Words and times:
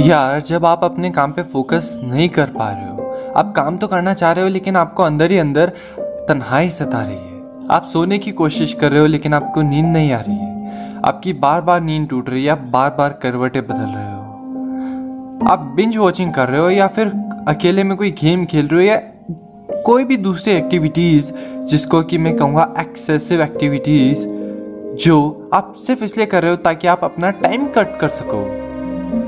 यार 0.00 0.40
जब 0.40 0.66
आप 0.66 0.84
अपने 0.84 1.10
काम 1.10 1.32
पे 1.32 1.42
फोकस 1.42 2.00
नहीं 2.04 2.28
कर 2.28 2.46
पा 2.46 2.70
रहे 2.70 2.88
हो। 2.88 3.32
आप 3.36 3.52
काम 3.56 3.76
तो 3.76 3.86
करना 3.86 4.14
चाह 4.14 4.32
रहे 4.32 4.44
हो, 4.44 4.50
लेकिन 4.50 4.76
आपको 4.76 5.02
अंदर 5.02 5.30
ही 5.30 5.38
अंदर 5.38 5.72
तन्हाई 6.00 6.70
सता 6.70 7.02
रही 7.02 7.16
है। 7.16 7.66
आप 7.70 7.84
सोने 7.92 8.18
की 8.18 8.32
कोशिश 8.32 8.74
कर 8.74 8.90
रहे 8.90 9.00
हो, 9.00 9.06
लेकिन 9.06 9.34
आपको 9.34 9.62
नींद 9.62 9.86
नहीं 9.86 10.12
आ 10.12 10.20
रही 10.20 10.36
है। 10.36 11.00
आपकी 11.04 11.32
बार 11.32 11.60
बार 11.60 11.80
नींद 11.80 12.08
टूट 12.08 12.30
रही 12.30 12.44
है, 12.44 12.50
आप 12.50 12.58
बार 12.58 12.90
बार 12.90 13.12
करवटें 13.12 13.66
बदल 13.66 13.74
रहे 13.74 14.04
हो। 14.04 14.20
आप 15.48 15.72
बिंज 15.76 15.96
वॉचिंग 15.96 16.32
कर 16.32 16.48
रहे 16.48 16.60
हो, 16.60 16.70
या 16.70 16.86
फिर 16.86 17.08
अकेले 17.48 17.84
में 17.84 17.96
कोई 17.96 18.10
गेम 18.10 18.44
खेल 18.44 18.68
रहे 18.68 18.80
हो, 18.80 18.92
या 18.92 18.96
कोई 19.82 20.04
भी 20.04 20.16
दूसरी 20.16 20.52
एक्टिविटीज़ 20.52 21.32
जिसको 21.60 22.02
कि 22.02 22.18
मैं 22.18 22.36
कहूँगा 22.36 22.74
एक्सेसिव 22.78 23.42
एक्टिविटीज़ 23.42 24.26
जो 24.96 25.48
आप 25.54 25.74
सिर्फ़ 25.76 26.04
इसलिए 26.04 26.26
कर 26.26 26.42
रहे 26.42 26.50
हो 26.50 26.56
ताकि 26.56 26.86
आप 26.86 27.04
अपना 27.04 27.30
टाइम 27.30 27.66
कट 27.66 27.98
कर 27.98 28.08
सको। 28.08 28.63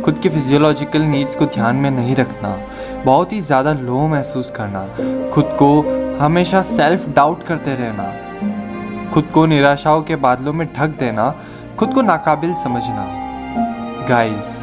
खुद 0.05 0.19
के 0.19 0.29
फिजियोलॉजिकल 0.29 1.03
नीड्स 1.03 1.37
को 1.37 1.47
ध्यान 1.47 1.77
में 1.77 1.91
नहीं 1.91 2.17
रखना, 2.17 2.57
बहुत 3.05 3.33
ही 3.33 3.41
ज़्यादा 3.41 3.73
लो 3.73 4.07
महसूस 4.09 4.51
करना, 4.51 4.87
खुद 5.31 5.57
को 5.59 5.69
हमेशा 6.21 6.63
सेल्फ 6.63 7.09
डाउट 7.09 7.43
करते 7.43 7.75
रहना, 7.75 9.11
खुद 9.11 9.25
को 9.25 9.47
निराशाओं 9.47 10.03
के 10.03 10.17
बादलों 10.17 10.53
में 10.53 10.67
ढक 10.67 10.99
देना, 10.99 11.31
खुद 11.79 11.95
को 11.95 12.03
नाकाबिल 12.03 12.55
समझना। 12.55 13.07
गाइस 14.09 14.63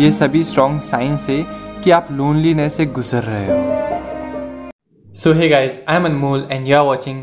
ये 0.00 0.10
सभी 0.12 0.44
स्ट्रॉन्ग 0.44 0.80
साइंस 0.80 1.28
है 1.28 1.42
कि 1.84 1.90
आप 1.90 2.08
लोनलीनेस 2.12 2.76
से 2.76 2.86
गुजर 2.86 3.22
रहे 3.22 3.46
हो। 3.46 5.12
So 5.14 5.32
hey 5.32 5.48
guys 5.48 5.84
I 5.88 5.96
am 5.96 6.04
Anmol 6.04 6.48
and 6.50 6.68
you 6.68 6.76
are 6.76 6.84
watching 6.86 7.22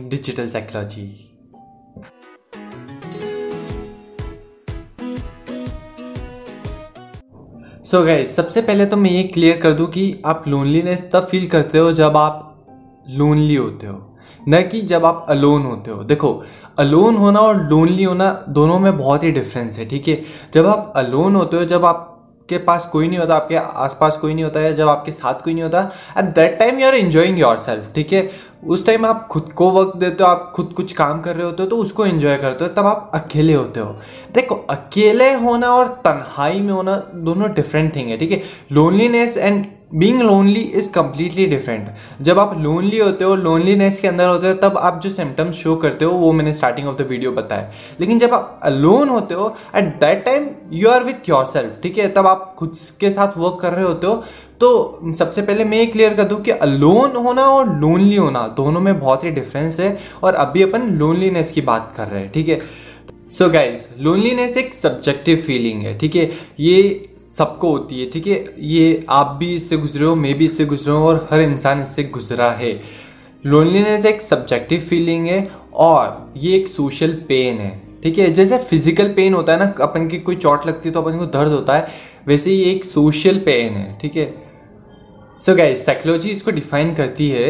so 7.91 7.98
so 7.98 8.05
गए 8.05 8.26
सबसे 8.26 8.62
पहले 8.62 8.86
तो 8.86 8.98
मैं 8.98 9.09
ये 9.09 9.23
क्लियर 9.23 9.58
कर 9.58 9.73
दूँ 9.73 9.88
कि 9.88 10.22
आप 10.26 10.44
लोनलीनेस 10.48 11.09
तब 11.13 11.26
फील 11.26 11.48
करते 11.48 11.77
हो 11.77 11.91
जब 11.91 12.18
आप 12.18 12.65
लोनली 13.10 13.55
होते 13.55 13.88
हो। 13.88 14.18
न 14.49 14.62
कि 14.62 14.82
जब 14.82 15.05
आप 15.05 15.26
अलोन 15.29 15.62
होते 15.62 15.91
हो। 15.91 16.04
देखो 16.04 16.43
अलोन 16.80 17.15
होना 17.15 17.40
और 17.40 17.63
लोनली 17.63 18.04
होना 18.04 18.46
दोनों 18.49 18.80
में 18.80 18.98
बहुत 18.98 19.24
ही 19.24 19.32
डिफरेंस 19.32 19.80
है, 19.80 19.85
ठीक 19.85 20.07
है? 20.07 20.21
जब 20.54 20.68
आप 20.68 20.93
अलोन 20.96 21.35
होते 21.35 21.57
हो, 21.57 21.65
जब 21.65 21.85
आप 21.85 22.10
के 22.49 22.57
पास 22.59 22.85
कोई 22.85 23.07
नहीं 23.07 23.20
होता, 23.20 23.35
आपके 23.35 23.55
आसपास 23.55 24.17
कोई 24.17 24.34
नहीं 24.34 24.43
होता 24.43 24.59
है 24.59 24.73
जब 24.75 24.87
आपके 24.89 25.11
साथ 25.11 25.41
कोई 25.43 25.53
नहीं 25.53 25.63
होता 25.63 25.81
at 26.17 26.34
that 26.35 26.57
time 26.59 26.79
you 26.79 26.87
are 26.87 26.95
enjoying 26.95 27.39
yourself 27.57 27.91
ठीक 27.95 28.13
है? 28.13 28.29
उस 28.63 28.85
टाइम 28.85 29.05
आप 29.05 29.27
खुद 29.27 29.51
को 29.53 29.70
वक्त 29.71 29.97
देते 29.97 30.23
हो, 30.23 30.29
आप 30.29 30.51
खुद 30.55 30.73
कुछ 30.75 30.93
काम 30.93 31.21
कर 31.21 31.35
रहे 31.35 31.45
होते 31.45 31.63
हो 31.63 31.69
तो 31.69 31.77
उसको 31.77 32.05
एंजॉय 32.05 32.37
करते 32.37 32.63
हो, 32.63 32.69
तब 32.71 32.85
आप 32.85 33.12
अकेले 33.13 33.53
होते 33.53 33.79
हो। 33.79 33.95
देखो, 34.34 34.55
अकेले 34.69 35.31
होना 35.34 35.69
और 35.69 35.87
तन्हाई 36.05 36.59
में 36.62 36.73
होना 36.73 36.95
दोनों 37.15 37.51
डिफरेंट 37.53 37.95
थिंग 37.95 38.09
है, 38.09 38.17
ठीक 38.17 38.31
है? 38.31 38.41
Loneliness 38.71 39.37
and 39.37 39.65
being 39.95 40.21
lonely 40.21 40.59
is 40.59 40.91
completely 40.91 41.45
different 41.45 41.87
जब 42.21 42.39
आप 42.39 42.57
लोनली 42.59 42.97
होते 42.97 43.23
हो 43.23 43.35
लोनलीनेस 43.35 43.99
के 43.99 44.07
अंदर 44.07 44.27
होते 44.27 44.47
हो, 44.47 44.53
तब 44.53 44.77
आप 44.77 44.99
जो 45.03 45.09
सिम्टम्स 45.09 45.55
शो 45.55 45.75
करते 45.75 46.05
हो, 46.05 46.11
वो 46.11 46.31
मैंने 46.31 46.53
स्टार्टिंग 46.53 46.87
ऑफ़ 46.87 46.97
द 46.97 47.07
वीडियो 47.09 47.31
बताया। 47.31 47.71
लेकिन 47.99 48.19
जब 48.19 48.34
आप 48.34 48.59
अलोन 48.63 49.09
होते 49.09 49.34
हो 49.34 49.55
at 49.75 49.84
that 49.99 50.23
time 50.25 50.47
you 50.73 50.89
are 50.89 51.03
with 51.03 51.29
yourself 51.45 51.79
ठीक 51.84 51.97
है? 51.97 52.07
तब 52.09 52.27
आप 52.27 52.55
खुद 52.59 52.75
के 52.99 53.12
साथ 53.12 53.37
वर्क 53.37 53.57
कर 53.62 53.73
रहे 53.73 53.85
होते 53.85 54.07
हो। 54.07 54.23
तो 54.59 55.13
सबसे 55.17 55.41
पहले 55.41 55.65
मैं 55.65 55.77
ये 55.77 55.85
क्लियर 55.85 56.13
कर 56.13 56.23
दूँ 56.23 56.39
कि 56.41 56.51
अलोन 56.51 57.15
होना 57.15 57.43
और 57.43 57.75
लोनली 57.79 58.15
होना 58.15 58.47
दोनों 58.57 58.81
में 58.81 58.99
बहुत 58.99 59.23
ही 59.23 59.29
डिफरेंस 59.31 59.79
है 59.79 59.97
और 60.23 60.34
अभी 60.35 60.63
अपन 60.63 60.89
लोनलीनेस 60.91 61.51
की 61.51 61.62
बात 61.62 61.93
कर 61.97 62.07
रहे 62.07 62.21
हैं, 62.21 62.31
ठीक 62.31 62.49
है? 62.49 62.59
सो 63.29 63.49
गाइज़ 63.49 63.87
लोनलीनेस 63.99 64.57
एक 64.57 64.73
सब्जेक्टिव 64.73 65.38
फीलिंग 65.38 65.81
है, 65.81 65.97
ठीक 65.97 66.16
है? 66.16 66.29
ये 66.59 67.07
सबको 67.31 67.69
होती 67.72 68.00
है, 68.00 68.09
ठीक 68.12 68.28
है? 68.28 68.44
ये 68.59 69.06
आप 69.09 69.35
भी 69.40 69.53
इससे 69.56 69.78
गुजरे 69.78 70.06
हो, 70.06 70.16
मैं 70.16 70.38
भी 70.38 70.46
इससे 70.46 70.66
गुजरे 70.66 70.94
हूँ 70.94 71.07
और 71.07 71.28
हर 71.31 71.41
इंसान 71.41 71.81
इससे 71.81 72.03
गुजरा 72.03 72.51
है। 72.51 72.79
लोनलीनेस 73.44 74.06
एक 74.06 74.22
सब्जेक्टिव 74.22 74.79
फीलिंग 74.90 75.25
है 75.28 75.47
और 75.75 76.34
ये 76.38 76.56
एक 76.56 76.68
सोशल 76.68 77.14
पेन 77.30 77.58
है, 77.59 77.72
ठीक 78.03 78.18
है? 78.18 78.30
जैसे 78.31 78.58
फ़िज़िकल 78.59 79.14
पेन 79.14 79.34
होता 79.34 79.53
है 79.53 79.59
ना, 79.59 79.74
अपन 79.81 80.08
की 80.08 80.19
कोई 80.19 80.36
चोट 80.36 80.68
लगती 80.68 80.90
है 80.90 80.94
तो 80.94 81.02
अपन 81.02 81.18
को 81.18 81.25
दर्द 81.38 81.52
होता 81.52 81.78
है, 81.78 81.88
वैसे 82.28 82.52
ये 82.52 82.72
एक 82.72 82.86
सोशल 82.86 83.40
पेन 83.46 83.74
है, 83.74 83.98
ठीक 84.00 84.18
है? 84.18 84.34
सो 85.40 85.56
गाइस 85.56 85.86
साइकोलॉजी 85.86 86.30
इसको 86.30 86.52
डिफाइन 86.52 86.94
करती 86.96 87.30
है 87.30 87.50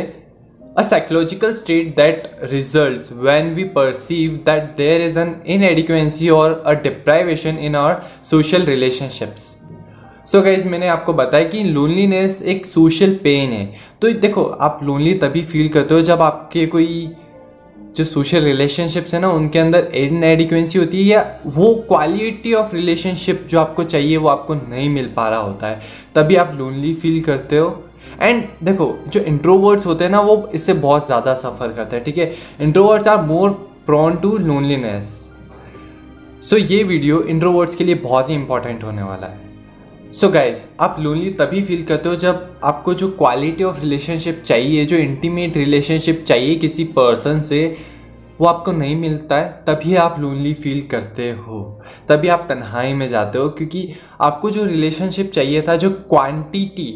a 0.74 0.84
psychological 0.84 1.54
state 1.54 1.98
that 1.98 2.28
results 2.50 3.12
when 3.12 3.54
we 3.56 3.66
perceive 3.68 4.46
that 4.46 4.78
there 4.78 5.02
is 5.02 5.18
an 5.18 5.34
inadequacy 5.46 6.30
और 6.30 6.54
a 6.66 6.74
deprivation 6.84 7.58
in 7.60 7.76
our 7.76 8.02
social 8.30 8.66
relationships 8.66 9.50
so 10.32 10.38
so 10.38 10.44
guys 10.46 10.68
मैंने 10.68 10.88
आपको 10.88 11.14
बताया 11.14 11.44
कि 11.44 11.64
लोनलीनेस 11.64 12.42
एक 12.42 12.66
सोशल 12.66 13.14
पेन 13.24 13.52
है। 13.52 13.66
तो 14.02 14.12
देखो, 14.12 14.44
आप 14.44 14.80
लोनली 14.84 15.14
तभी 15.14 15.42
फील 15.44 15.68
करते 15.70 15.94
हो 15.94 16.02
जब 16.02 16.22
आपके 16.22 16.66
कोई 16.66 17.12
जो 17.96 18.06
सोशल 18.06 18.44
रिलेशनशिप्स 18.44 19.14
है 19.14 19.20
ना, 19.22 19.30
उनके 19.30 19.60
अंदर 19.60 19.90
इन 19.96 20.24
एडिक्वेंसी 20.24 20.80
होती 20.80 20.98
है 20.98 21.04
या 21.04 21.26
वो 21.48 21.74
क्वालिटी 21.88 22.54
ऑफ़ 22.54 22.76
रिलेशनशिप 22.76 23.46
जो 23.50 23.60
आपको 23.60 23.84
चाहिए, 23.84 24.18
वो 24.18 24.30
आपको 24.30 24.54
नहीं 24.54 24.90
मिल 24.90 25.12
पा 25.16 25.28
रहा 25.30 25.40
होता 25.40 25.68
है। 25.68 25.82
तभी 26.16 26.36
आप 26.36 26.56
लोनली 26.60 26.94
फील 26.94 27.22
करते 27.22 27.58
हो। 27.58 27.84
एंड 28.22 28.44
देखो, 28.64 28.94
जो 29.08 29.20
इंट्रोवर्ड्स 29.22 29.86
होते 29.86 30.04
हैं 30.04 30.12
ना, 30.12 30.22
वो 30.22 30.50
इससे 30.54 30.74
बहुत 30.80 31.06
ज़्यादा 31.06 31.34
सफ़र 31.36 31.74
करते 31.74 31.96
हैं, 31.96 32.06
ठीक 32.06 32.18
है? 32.18 32.34
Introverts 32.62 33.08
are 33.08 33.22
more 33.26 33.50
prone 33.86 34.16
to 34.16 34.38
loneliness 34.38 35.14
so 36.44 36.58
ये 36.58 36.84
वीडियो 36.86 37.22
इंट्रोवर्ड्स 37.24 37.76
के 37.76 37.84
लिए 37.84 37.96
बहुत 38.02 38.30
ही 38.30 38.36
इंपॉर्टेंट 38.36 38.84
होने 38.84 39.04
वाला 39.04 39.28
है। 39.28 39.51
सो 40.14 40.28
so 40.28 40.34
गाइज़ 40.34 40.66
आप 40.80 40.96
लोनली 41.00 41.30
तभी 41.32 41.62
फील 41.64 41.84
करते 41.84 42.10
हो 42.10 42.16
जब 42.16 42.60
आपको 42.64 42.94
जो 42.94 43.08
क्वालिटी 43.10 43.64
ऑफ़ 43.64 43.80
रिलेशनशिप 43.82 44.42
चाहिए, 44.46 44.86
जो 44.86 44.98
इंटीमेट 44.98 45.58
रिलेशनशिप 45.58 46.24
चाहिए 46.28 46.56
किसी 46.56 46.84
पर्सन 46.84 47.40
से, 47.40 47.78
वो 48.42 48.48
आपको 48.48 48.72
नहीं 48.72 48.96
मिलता 48.96 49.38
है, 49.38 49.50
तभी 49.68 49.96
आप 49.96 50.20
लोनली 50.20 50.54
फील 50.54 50.82
करते 50.82 51.30
हो। 51.32 51.62
तभी 52.10 52.28
आप 52.28 52.46
तन्हाई 52.50 52.94
में 52.94 53.08
जाते 53.08 53.40
हो 53.40 53.48
क्योंकि 53.50 53.88
आपको 54.22 54.52
जो 54.52 54.66
रिलेशनशिप 54.66 55.32
चाहिए 55.32 55.62
था, 55.62 55.76
जो 55.76 55.90
क्वांटिटी 55.90 56.94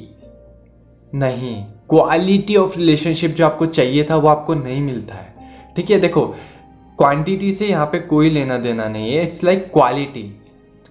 नहीं 1.13 1.55
क्वालिटी 1.89 2.55
ऑफ़ 2.55 2.77
रिलेशनशिप 2.77 3.31
जो 3.31 3.45
आपको 3.45 3.65
चाहिए 3.65 4.07
था, 4.11 4.15
वो 4.15 4.27
आपको 4.27 4.53
नहीं 4.55 4.81
मिलता 4.81 5.15
है। 5.15 5.73
ठीक 5.75 5.91
है, 5.91 5.99
देखो 5.99 6.25
क्वांटिटी 6.99 7.53
से 7.53 7.67
यहाँ 7.67 7.85
पे 7.85 7.99
कोई 7.99 8.29
लेना 8.29 8.57
देना 8.57 8.87
नहीं 8.87 9.13
है 9.13 9.23
इट्स 9.23 9.43
लाइक 9.43 9.71
क्वालिटी 9.73 10.31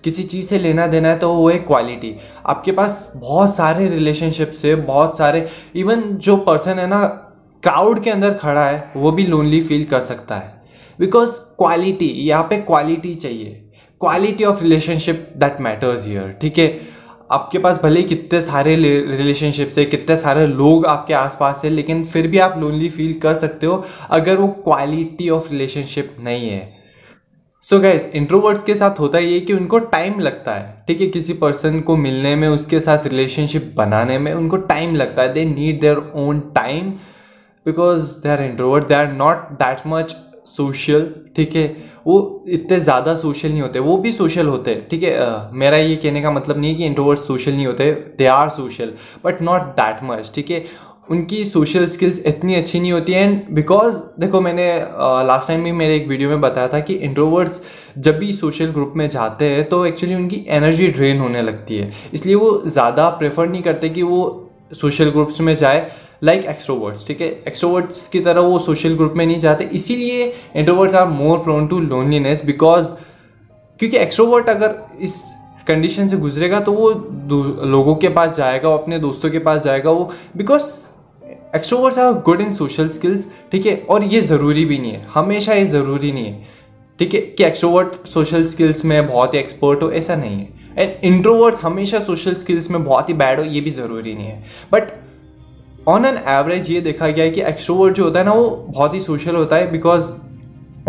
किसी 0.04 0.22
चीज़ 0.24 0.46
से 0.46 0.58
लेना 0.58 0.86
देना 0.86 1.08
है 1.08 1.18
तो 1.18 1.32
वो 1.34 1.48
है 1.50 1.58
क्वालिटी 1.60 2.14
आपके 2.46 2.72
पास 2.72 3.12
बहुत 3.16 3.54
सारे 3.54 3.88
रिलेशनशिप्स 3.88 4.64
है, 4.64 4.74
बहुत 4.76 5.18
सारे 5.18 5.46
इवन 5.76 6.02
जो 6.18 6.36
पर्सन 6.38 6.78
है 6.78 6.86
ना 6.86 7.04
क्राउड 7.62 8.02
के 8.04 8.10
अंदर 8.10 8.34
खड़ा 8.34 8.64
है, 8.64 8.92
वो 8.96 9.12
भी 9.12 9.26
लोनली 9.26 9.60
फील 9.62 9.84
कर 9.84 10.00
सकता 10.02 10.36
है. 10.36 10.52
बिकॉज़ 10.98 11.30
क्वालिटी 11.58 12.06
यहाँ 12.06 12.42
पे 12.42 12.56
क्वालिटी 12.62 13.14
चाहिए. 13.16 13.60
Quality 14.00 14.44
of 14.44 14.62
relationship 14.62 15.28
that 15.36 15.60
matters 15.60 16.06
here 16.06 16.36
ठीक 16.40 16.58
है? 16.58 16.68
आपके 17.32 17.58
पास 17.58 17.80
भले 17.82 18.00
ही 18.00 18.06
कितने 18.06 18.40
सारे 18.40 18.74
रिलेशनशिप्स 18.76 19.78
है, 19.78 19.84
कितने 19.84 20.16
सारे 20.16 20.46
लोग 20.46 20.86
आपके 20.86 21.14
आसपास 21.14 21.62
है, 21.64 21.70
लेकिन 21.70 22.04
फिर 22.04 22.26
भी 22.28 22.38
आप 22.38 22.58
लोनली 22.58 22.88
फील 22.90 23.18
कर 23.20 23.34
सकते 23.34 23.66
हो, 23.66 23.82
अगर 24.10 24.36
वो 24.36 24.48
क्वालिटी 24.64 25.28
ऑफ़ 25.30 25.50
रिलेशनशिप 25.50 26.16
नहीं 26.20 26.48
है. 26.50 26.83
सो 27.64 27.78
गैस 27.80 28.10
इंट्रोवर्ट्स 28.14 28.62
के 28.62 28.74
साथ 28.74 28.98
होता 29.00 29.18
ये 29.18 29.38
कि 29.40 29.52
उनको 29.52 29.78
टाइम 29.92 30.18
लगता 30.20 30.54
है, 30.54 30.84
ठीक 30.88 31.00
है? 31.00 31.06
किसी 31.06 31.32
पर्सन 31.34 31.80
को 31.80 31.96
मिलने 31.96 32.34
में, 32.36 32.46
उसके 32.48 32.80
साथ 32.80 33.06
रिलेशनशिप 33.06 33.72
बनाने 33.76 34.18
में 34.18 34.32
उनको 34.32 34.56
टाइम 34.66 34.94
लगता 34.96 35.22
है। 35.22 35.32
They 35.32 35.44
need 35.44 35.80
their 35.80 36.02
own 36.16 36.40
time 36.54 36.90
because 37.66 38.12
they 38.22 38.28
are 38.28 38.42
introvert 38.42 38.86
they 38.88 38.94
are 38.94 39.10
not 39.12 39.50
that 39.62 39.80
much 39.86 40.16
social 40.56 41.10
ठीक 41.36 41.56
है? 41.56 41.66
वो 42.06 42.44
इतने 42.48 42.80
ज़्यादा 42.80 43.14
सोशल 43.16 43.48
नहीं 43.48 43.62
होते, 43.62 43.78
वो 43.78 43.96
भी 43.96 44.12
सोशल 44.12 44.46
होते 44.46 44.70
हैं 44.70 44.88
ठीक 44.88 45.02
है? 45.02 45.16
मेरा 45.52 45.76
ये 45.76 45.96
कहने 45.96 46.22
का 46.22 46.30
मतलब 46.30 46.58
नहीं 46.58 46.70
है 46.70 46.76
कि 46.76 46.86
इंट्रोवर्ट 46.86 47.18
सोशल 47.20 47.52
नहीं 47.52 47.66
होते 47.66 47.90
they 48.18 48.26
are 48.28 48.48
social 48.50 48.92
but 49.24 49.42
not 49.42 49.76
that 49.80 50.04
much 50.04 50.30
ठीक 50.34 50.50
है? 50.50 50.64
उनकी 51.08 51.44
सोशल 51.44 51.86
स्किल्स 51.86 52.18
इतनी 52.26 52.54
अच्छी 52.54 52.80
नहीं 52.80 52.92
होती 52.92 53.12
एंड 53.12 53.40
बिकॉज़ 53.54 53.96
देखो 54.20 54.40
मैंने 54.40 54.66
लास्ट 55.28 55.48
टाइम 55.48 55.64
भी 55.64 55.72
मेरे 55.72 55.96
एक 55.96 56.06
वीडियो 56.08 56.28
में 56.28 56.40
बताया 56.40 56.68
था 56.68 56.80
कि 56.80 56.94
इंट्रोवर्ड्स 57.08 57.60
जब 57.98 58.18
भी 58.18 58.32
सोशल 58.32 58.70
ग्रुप 58.70 58.92
में 58.96 59.08
जाते 59.08 59.44
हैं 59.44 59.64
तो 59.68 59.84
एक्चुअली 59.86 60.14
उनकी 60.14 60.44
एनर्जी 60.50 60.88
ड्रेन 60.88 61.18
होने 61.20 61.42
लगती 61.42 61.78
है। 61.78 61.92
इसलिए 62.14 62.34
वो 62.34 62.50
ज़्यादा 62.66 63.08
प्रेफर 63.18 63.48
नहीं 63.48 63.62
करते 63.62 63.88
कि 63.88 64.02
वो 64.02 64.22
सोशल 64.72 65.10
ग्रुप्स 65.10 65.40
में 65.40 65.54
जाए 65.56 65.90
लाइक 66.24 66.44
एक्सट्रोवर्ट्स 66.44 67.06
ठीक 67.06 67.20
है? 67.20 67.28
एक्सट्रोवर्ट्स 67.48 68.06
की 68.08 68.20
तरह 68.20 68.40
वो 68.40 68.58
सोशल 68.58 68.94
ग्रुप 68.96 69.14
में 69.16 69.24
नहीं 69.26 69.38
जाते। 69.40 69.64
इसीलिए 69.72 70.32
introverts 70.56 70.94
are 70.94 71.08
more 71.08 71.38
prone 71.38 71.66
to 71.66 71.80
loneliness 71.80 72.44
because 72.46 72.92
क्योंकि 73.80 73.96
एक्सट्रोवर्ट 73.96 74.48
अगर 74.48 74.74
इस 75.00 75.22
कंडीशन 75.68 76.06
से 76.06 76.16
गुजरेगा 76.16 76.60
तो 76.60 76.72
वो 76.72 76.90
लोगों 77.66 77.94
के 77.96 78.08
पास 78.10 78.36
जाएगा, 78.36 78.72
अपने 78.72 78.98
दोस्तों 78.98 79.30
के 79.30 79.38
पास 79.40 79.62
जाएगा 79.62 79.90
वो 79.90 80.10
because 80.36 80.72
extroverts 81.54 81.98
are 81.98 82.12
good 82.12 82.40
in 82.40 82.52
social 82.54 82.88
skills 82.88 83.26
ठीक 83.52 83.66
है? 83.66 83.76
और 83.90 84.04
ये 84.04 84.20
ज़रूरी 84.20 84.64
भी 84.64 84.78
नहीं 84.78 84.92
है। 84.92 85.02
हमेशा 85.14 85.52
ये 85.52 85.66
ज़रूरी 85.66 86.12
नहीं 86.12 86.26
है, 86.26 86.44
ठीक 86.98 87.14
है? 87.14 87.20
कि 87.20 87.44
एक्सट्रोवर्ट 87.44 88.06
सोशल 88.08 88.44
स्किल्स 88.44 88.84
में 88.84 89.06
बहुत 89.06 89.34
ही 89.34 89.38
एक्सपर्ट 89.38 89.82
हो, 89.82 89.90
ऐसा 89.90 90.16
नहीं 90.16 90.38
है। 90.38 90.48
एंड 90.78 91.04
इंट्रोवर्ट्स 91.04 91.62
हमेशा 91.62 91.98
सोशल 92.00 92.34
स्किल्स 92.34 92.70
में 92.70 92.84
बहुत 92.84 93.08
ही 93.08 93.14
बैड 93.14 93.40
हो, 93.40 93.44
ये 93.46 93.60
भी 93.60 93.70
ज़रूरी 93.70 94.14
नहीं 94.14 94.26
है। 94.26 94.44
बट 94.72 94.92
ऑन 95.88 96.04
एन 96.04 96.16
एवरेज 96.28 96.70
ये 96.70 96.80
देखा 96.80 97.08
गया 97.08 97.24
है 97.24 97.30
कि 97.30 97.40
एक्सट्रोवर्ट 97.40 97.94
जो 97.94 98.04
होता 98.04 98.20
है 98.20 98.26
ना, 98.26 98.32
वो 98.32 98.66
बहुत 98.70 98.94
ही 98.94 99.00
सोशल 99.00 99.36
होता 99.36 99.56
है 99.56 99.70
बिकॉज़ 99.72 100.08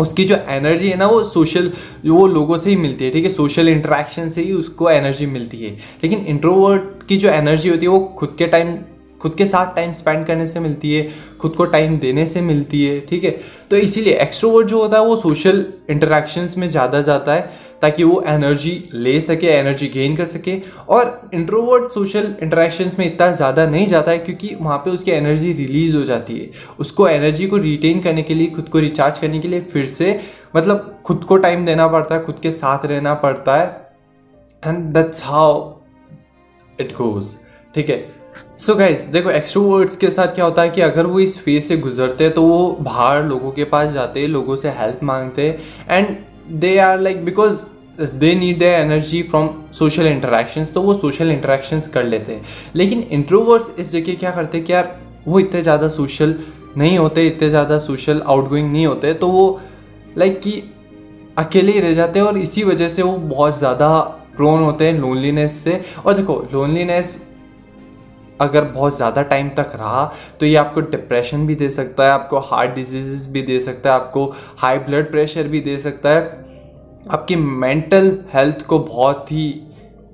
उसकी 0.00 0.24
जो 0.24 0.36
एनर्जी 0.48 0.88
है 0.88 0.96
ना, 0.96 1.06
वो 1.06 1.22
सोशल 1.22 1.72
वो 2.06 2.26
लोगों 2.26 2.56
से 2.58 2.70
ही 2.70 2.76
मिलती 2.76 3.04
है, 3.04 3.10
ठीक 3.10 3.24
है? 3.24 3.30
सोशल 3.30 3.68
इंटरेक्शन 3.68 4.28
से 4.28 4.42
ही 4.42 4.52
उसको 4.52 4.90
एनर्जी 4.90 5.26
मिलती 5.26 5.58
है। 5.58 5.70
लेकिन 6.02 6.18
इंट्रोवर्ट 6.18 7.06
की 7.08 7.16
जो 7.16 7.28
एनर्जी 7.28 7.68
होती 7.68 7.82
है, 7.82 7.88
वो 7.88 8.00
खुद 8.18 8.34
के 8.38 8.46
टाइम 8.46 8.76
खुद 9.20 9.34
के 9.34 9.46
साथ 9.46 9.74
टाइम 9.76 9.92
स्पेंड 9.92 10.26
करने 10.26 10.46
से 10.46 10.60
मिलती 10.60 10.94
है, 10.94 11.08
खुद 11.40 11.54
को 11.56 11.64
टाइम 11.66 11.98
देने 11.98 12.26
से 12.26 12.40
मिलती 12.40 12.84
है, 12.84 12.98
ठीक 13.00 13.24
है? 13.24 13.30
तो 13.70 13.76
इसीलिए 13.76 14.14
एक्सट्रोवर्ट 14.14 14.68
जो 14.68 14.82
होता 14.82 14.98
है, 14.98 15.04
वो 15.04 15.16
सोशल 15.16 15.64
इंटरेक्शंस 15.90 16.56
में 16.58 16.68
ज़्यादा 16.68 17.00
जाता 17.02 17.34
है, 17.34 17.50
ताकि 17.82 18.04
वो 18.04 18.22
एनर्जी 18.26 18.82
ले 18.92 19.20
सके 19.20 19.46
एनर्जी 19.46 19.86
गेन 19.88 20.16
कर 20.16 20.24
सके। 20.24 20.56
और 20.88 21.30
इंट्रोवर्ट 21.34 21.92
सोशल 21.92 22.34
इंटरेक्शंस 22.42 22.98
में 22.98 23.06
इतना 23.06 23.30
ज़्यादा 23.32 23.66
नहीं 23.66 23.86
जाता 23.86 24.12
है, 24.12 24.18
क्योंकि 24.18 24.54
वहाँ 24.60 24.78
पे 24.78 24.90
उसकी 24.90 25.10
एनर्जी 25.10 25.52
रिलीज़ 25.52 25.96
हो 25.96 26.04
जाती 26.04 26.38
है। 26.38 26.50
उसको 26.78 27.08
एनर्जी 27.08 27.46
को 27.46 27.56
रिटेन 27.56 28.00
करने 28.00 28.22
के 28.22 28.34
लिए, 28.34 28.46
खुद 28.46 28.68
को 28.68 28.78
रिचार्ज 28.78 29.18
करने 29.18 29.38
के 29.38 29.48
लिए 29.48 29.60
फिर 29.62 29.86
से 29.86 30.20
मतलब 30.56 30.98
खुद 31.04 31.24
को 31.24 31.36
टाइम 31.36 31.64
देना 31.66 31.88
पड़ता 31.88 32.14
है, 32.14 32.24
खुद 32.24 32.38
के 32.42 32.52
साथ 32.52 32.86
रहना 32.86 33.14
पड़ता 33.16 33.56
है। 33.56 33.66
And 34.62 34.84
that's 34.94 35.24
how 35.24 35.72
it 36.78 36.92
goes 36.92 37.34
ठीक 37.74 37.90
है? 37.90 38.04
सो 38.58 38.72
so 38.72 38.78
गाइज़ 38.78 39.04
देखो 39.12 39.30
एक्सट्रोवर्ड्स 39.30 39.96
के 39.96 40.08
साथ 40.10 40.34
क्या 40.34 40.44
होता 40.44 40.62
है 40.62 40.68
कि 40.70 40.80
अगर 40.80 41.06
वो 41.06 41.18
इस 41.20 41.38
फ़ेज़ 41.38 41.64
से 41.64 41.76
गुजरते 41.76 42.28
तो 42.28 42.42
वो 42.42 42.70
बाहर 42.82 43.24
लोगों 43.24 43.50
के 43.52 43.64
पास 43.64 43.90
जाते 43.92 44.26
लोगों 44.26 44.56
से 44.56 44.68
हेल्प 44.78 45.00
मांगते 45.04 45.48
and 45.90 46.16
they 46.60 46.76
are 46.78 47.00
like 47.00 47.24
because 47.24 47.62
they 48.00 48.34
need 48.34 48.58
the 48.60 48.62
energy 48.62 49.22
from 49.22 49.48
social 49.72 50.06
interactions 50.06 50.72
तो 50.74 50.82
वो 50.82 50.94
सोशल 50.94 51.30
इंटरेक्शंस 51.30 51.88
कर 51.88 52.04
लेते 52.04 52.32
हैं। 52.32 52.42
लेकिन 52.76 53.02
इंट्रोवर्ड्स 53.10 53.70
इस 53.78 53.92
जगह 53.92 54.14
क्या 54.14 54.30
करते 54.30 54.58
हैं 54.58 54.66
कि 54.66 54.72
यार, 54.72 54.96
वो 55.28 55.38
इतने 55.40 55.62
ज़्यादा 55.62 55.88
सोशल 55.90 56.34
नहीं 56.76 56.98
होते, 56.98 57.26
इतने 57.26 57.48
ज़्यादा 57.50 57.78
सोशल 57.80 58.22
आउटगोइंग 58.26 58.72
नहीं 58.72 58.86
होते 58.86 59.14
तो 59.14 59.28
वो 59.28 59.60
लाइक 60.18 60.40
कि 60.40 60.62
अकेले 61.38 61.72
ही 61.72 61.80
रह 61.80 61.94
जाते 61.94 62.18
हैं, 62.18 62.26
और 62.26 62.38
इसी 62.38 62.64
वजह 62.64 62.88
से 62.88 63.02
वो 63.02 63.16
बहुत 63.18 63.58
ज़्यादा 63.58 63.98
प्रोन 64.36 64.62
होते 64.62 64.86
हैं 64.86 64.98
लोनलीनेस 65.00 65.62
से। 65.64 65.80
और 66.06 66.14
देखो, 66.14 66.44
लोनलीनेस 66.52 67.18
अगर 68.40 68.64
बहुत 68.64 68.96
ज़्यादा 68.96 69.22
टाइम 69.24 69.48
तक 69.56 69.72
रहा 69.74 70.04
तो 70.40 70.46
ये 70.46 70.56
आपको 70.56 70.80
डिप्रेशन 70.82 71.46
भी 71.46 71.54
दे 71.54 71.70
सकता 71.70 72.04
है, 72.04 72.10
आपको 72.10 72.38
हार्ट 72.40 72.74
डिज़ीज़ 72.74 73.28
भी 73.30 73.42
दे 73.42 73.60
सकता 73.60 73.90
है, 73.90 73.94
आपको 73.94 74.24
हाई 74.58 74.78
ब्लड 74.80 75.10
प्रेशर 75.10 75.48
भी 75.48 75.60
दे 75.60 75.78
सकता 75.78 76.10
है। 76.10 76.44
आपकी 77.10 77.36
मेंटल 77.36 78.18
हेल्थ 78.32 78.66
को 78.66 78.78
बहुत 78.78 79.32
ही 79.32 79.48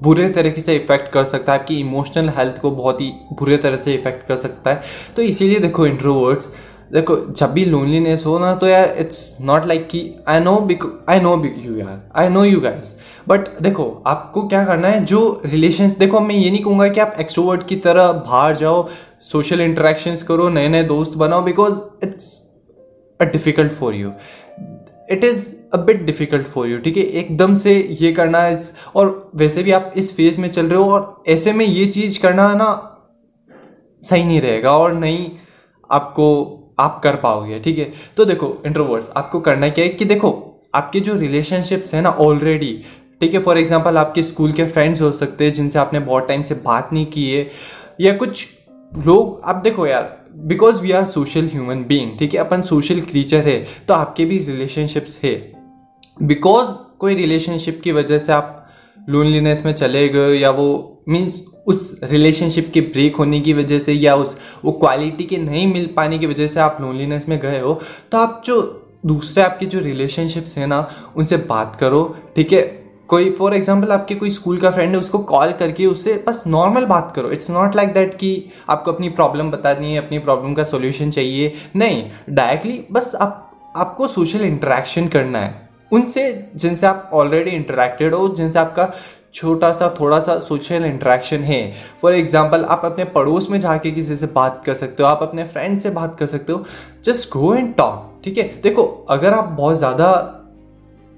बुरे 0.00 0.28
तरीके 0.30 0.60
से 0.60 0.74
इफ़ेक्ट 0.76 1.08
कर 1.08 1.24
सकता 1.24 1.52
है, 1.52 1.58
आपकी 1.58 1.78
इमोशनल 1.80 2.28
हेल्थ 2.28 2.58
को 2.60 2.70
बहुत 2.72 3.00
ही 3.00 3.12
बुरे 3.32 3.56
तरह 3.56 3.76
से 3.76 3.94
इफ़ेक्ट 3.94 4.26
कर 4.28 4.36
सकता 4.36 4.70
है। 4.70 4.82
तो 5.16 5.22
इसीलिए 5.22 5.58
देखो 5.60 5.86
इंट्रोवर्ड्स 5.86 6.48
देखो, 6.92 7.16
जब 7.30 7.52
भी 7.52 7.64
लोनलीनेस 7.64 8.24
हो 8.26 8.38
ना 8.38 8.54
तो 8.54 8.66
यार 8.66 8.94
इट्स 8.98 9.36
नॉट 9.40 9.66
लाइक 9.66 9.86
कि 9.88 10.00
आई 10.28 10.40
नो 10.40 10.58
बिक 10.60 10.82
आई 11.08 11.20
नो 11.20 11.36
बिक 11.36 11.54
यू 11.58 11.76
यार 11.76 12.02
I 12.16 12.28
know 12.28 12.44
you 12.44 12.60
guys 12.60 12.94
but 13.28 13.48
देखो, 13.62 14.02
आपको 14.06 14.42
क्या 14.48 14.64
करना 14.64 14.88
है, 14.88 15.04
जो 15.04 15.40
रिलेशन 15.44 15.92
देखो, 15.98 16.20
मैं 16.20 16.34
ये 16.34 16.50
नहीं 16.50 16.62
कहूँगा 16.62 16.88
कि 16.88 17.00
आप 17.00 17.16
एक्सट्रोवर्ट 17.20 17.66
की 17.68 17.76
तरह 17.78 18.12
बाहर 18.12 18.56
जाओ 18.56 18.86
सोशल 19.22 19.60
इंटरेक्शंस 19.60 20.22
करो 20.22 20.48
नए 20.48 20.68
नए 20.68 20.82
दोस्त 20.84 21.14
बनाओ 21.16 21.42
because 21.42 21.80
it's 22.04 22.30
a 23.20 23.24
difficult 23.24 23.72
for 23.72 23.94
you 23.94 24.12
it 25.10 25.24
is 25.24 25.46
a 25.74 25.78
bit 25.78 26.04
difficult 26.06 26.46
for 26.46 26.68
you 26.68 26.78
ठीक 26.78 26.96
है? 26.96 27.02
एकदम 27.02 27.56
से 27.56 27.74
ये 28.00 28.12
करना 28.12 28.46
इस 28.48 28.72
और 28.94 29.30
वैसे 29.36 29.62
भी 29.62 29.72
आप 29.72 29.92
इस 29.96 30.16
फ़ेज़ 30.16 30.40
में 30.40 30.50
चल 30.50 30.66
रहे 30.66 30.78
हो, 30.78 30.90
और 30.90 31.22
ऐसे 31.28 31.52
में 31.52 31.64
ये 31.64 31.86
चीज़ 31.86 32.20
करना 32.22 32.52
ना 32.54 32.70
सही 34.02 34.24
नहीं 34.24 34.40
रहेगा, 34.40 34.72
और 34.72 34.94
नहीं 34.94 35.30
आपको 35.90 36.58
आप 36.82 37.00
कर 37.04 37.16
पाओगे, 37.18 37.58
ठीक 37.60 37.78
है? 37.78 37.92
तो 38.16 38.24
देखो 38.24 38.56
इंट्रोवर्ड्स 38.66 39.10
आपको 39.16 39.40
करना 39.40 39.68
क्या 39.68 39.84
है 39.84 39.90
कि 39.90 40.04
देखो, 40.04 40.30
आपके 40.74 41.00
जो 41.00 41.14
रिलेशनशिप्स 41.16 41.94
हैं 41.94 42.02
ना 42.02 42.10
ऑलरेडी 42.20 42.72
ठीक 43.20 43.34
है? 43.34 43.40
फॉर 43.40 43.58
एग्ज़ाम्पल 43.58 43.96
आपके 43.96 44.22
स्कूल 44.22 44.52
के 44.52 44.64
फ्रेंड्स 44.66 45.02
हो 45.02 45.10
सकते 45.12 45.44
हैं 45.44 45.52
जिनसे 45.52 45.78
आपने 45.78 46.00
बहुत 46.00 46.28
टाइम 46.28 46.42
से 46.42 46.54
बात 46.64 46.92
नहीं 46.92 47.06
की 47.06 47.30
है, 47.30 47.46
या 48.00 48.12
कुछ 48.14 48.46
लोग, 48.92 49.40
आप 49.44 49.62
देखो 49.64 49.86
यार 49.86 50.16
because 50.46 50.80
we 50.82 50.92
are 50.92 51.04
social 51.06 51.48
human 51.48 51.84
being 51.84 52.18
ठीक 52.18 52.34
है? 52.34 52.40
अपन 52.40 52.62
सोशल 52.64 53.00
क्रीचर 53.02 53.48
है 53.48 53.64
तो 53.88 53.94
आपके 53.94 54.24
भी 54.24 54.38
रिलेशनशिप्स 54.40 55.18
है। 55.24 55.34
बिकॉज़ 56.22 56.70
कोई 56.98 57.14
रिलेशनशिप 57.14 57.80
की 57.84 57.92
वजह 57.92 58.18
से 58.18 58.32
आप 58.32 58.58
लोनलीनेस 59.08 59.64
में 59.66 59.72
चले 59.74 60.08
गए, 60.08 60.34
या 60.34 60.50
वो 60.50 61.02
मीन्स 61.08 61.44
उस 61.66 62.00
रिलेशनशिप 62.02 62.70
के 62.74 62.80
ब्रेक 62.80 63.16
होने 63.16 63.40
की 63.40 63.52
वजह 63.52 63.78
से 63.78 63.92
या 63.92 64.14
उस, 64.16 64.36
वो 64.64 64.72
क्वालिटी 64.72 65.24
के 65.24 65.38
नहीं 65.38 65.66
मिल 65.72 65.88
पाने 65.96 66.18
की 66.18 66.26
वजह 66.26 66.46
से 66.46 66.60
आप 66.60 66.78
लोनलीनेस 66.80 67.28
में 67.28 67.38
गए 67.40 67.60
हो 67.60 67.80
तो 68.12 68.18
आप 68.18 68.42
जो 68.46 68.60
दूसरे 69.06 69.42
आपके 69.42 69.66
जो 69.66 69.78
रिलेशनशिप्स 69.80 70.56
हैं 70.58 70.66
ना, 70.66 70.88
उनसे 71.16 71.36
बात 71.36 71.76
करो, 71.76 72.04
ठीक 72.36 72.52
है? 72.52 72.60
कोई 73.08 73.30
फॉर 73.30 73.54
एग्ज़ाम्पल 73.54 73.92
आपके 73.92 74.14
कोई 74.14 74.30
स्कूल 74.30 74.58
का 74.58 74.70
फ्रेंड 74.70 74.94
है, 74.94 75.00
उसको 75.00 75.18
कॉल 75.18 75.52
करके 75.52 75.86
उससे 75.86 76.12
बस 76.28 76.42
नॉर्मल 76.46 76.84
बात 76.84 77.12
करो। 77.16 77.30
इट्स 77.30 77.50
नॉट 77.50 77.76
लाइक 77.76 77.92
दैट 77.92 78.14
कि 78.14 78.30
आपको 78.68 78.92
अपनी 78.92 79.08
प्रॉब्लम 79.08 79.50
बतानी 79.50 79.92
है, 79.92 79.98
अपनी 79.98 80.18
प्रॉब्लम 80.18 80.54
का 80.54 80.64
सोल्यूशन 80.64 81.10
चाहिए। 81.10 81.52
नहीं 81.76 82.04
डायरेक्टली 82.30 82.84
बस 82.92 83.14
आप, 83.14 83.72
आपको 83.76 84.08
सोशल 84.08 84.44
इंटरेक्शन 84.44 85.08
करना 85.08 85.38
है। 85.38 85.70
उनसे, 85.92 86.50
जिनसे 86.56 86.86
आप 86.86 87.10
ऑलरेडी 87.14 87.50
इंटरेक्टेड 87.50 88.14
हो, 88.14 88.28
जिनसे 88.28 88.58
आपका 88.58 88.90
छोटा 89.34 89.70
सा 89.72 89.94
थोड़ा 90.00 90.18
सा 90.20 90.38
सोशल 90.40 90.84
इंट्रैक्शन 90.84 91.42
है। 91.42 91.60
फॉर 92.02 92.14
एग्ज़ाम्पल 92.14 92.64
आप 92.64 92.82
अपने 92.84 93.04
पड़ोस 93.06 93.48
में 93.50 93.58
जाके 93.60 93.90
किसी 93.90 94.16
से 94.16 94.26
बात 94.28 94.62
कर 94.66 94.74
सकते 94.74 95.02
हो, 95.02 95.08
आप 95.08 95.22
अपने 95.22 95.44
फ्रेंड 95.46 95.78
से 95.80 95.90
बात 95.90 96.16
कर 96.18 96.26
सकते 96.26 96.52
हो। 96.52 96.64
जस्ट 97.04 97.28
गो 97.30 97.54
एंड 97.54 97.74
टॉक 97.74 98.20
ठीक 98.24 98.38
है? 98.38 98.44
देखो, 98.62 98.82
अगर 99.10 99.34
आप 99.34 99.44
बहुत 99.50 99.78
ज़्यादा 99.78 100.08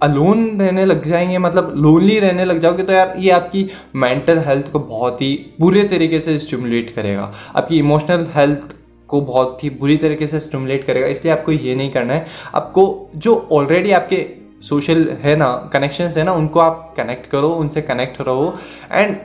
अलोन 0.01 0.61
रहने 0.61 0.85
लग 0.85 1.07
जाएँगे 1.09 1.39
मतलब 1.39 1.73
लोनली 1.77 2.19
रहने 2.21 2.45
लग 2.45 2.59
जाओगे 2.61 2.83
तो 2.83 2.93
यार 2.93 3.13
ये 3.19 3.31
आपकी 3.31 3.67
मेंटल 3.97 4.39
हेल्थ 4.39 4.71
को 4.73 4.79
बहुत 4.81 5.23
ही 5.23 5.35
बुरे 5.61 5.83
तरीके 5.85 6.21
से 6.21 6.39
स्टिमुलेट 6.39 6.91
करेगा। 6.91 7.33
आपकी 7.57 7.79
इमोशनल 7.79 8.27
हेल्थ 8.35 8.77
को 9.09 9.21
बहुत 9.23 9.65
ही 9.65 9.71
बुरी 9.71 9.97
तरीके 9.97 10.27
से 10.27 10.41
स्टिमुलेट 10.41 10.85
करेगा। 10.85 11.07
इसलिए 11.07 11.33
आपको 11.33 11.53
ये 11.53 11.75
नहीं 11.75 11.91
करना 11.91 12.15
है। 12.15 12.27
आपको 12.55 13.11
जो 13.17 13.37
ऑलरेडी 13.53 13.91
आपके 13.93 14.17
सोशल 14.65 15.09
है 15.23 15.37
ना 15.37 15.53
कनेक्शन 15.73 16.13
है 16.17 16.25
ना, 16.25 16.33
उनको 16.33 16.61
आप 16.61 16.95
कनेक्ट 16.97 17.31
करो, 17.31 17.49
उनसे 17.51 17.83
कनेक्ट 17.83 18.21
रहो 18.21 18.55
एंड 18.93 19.17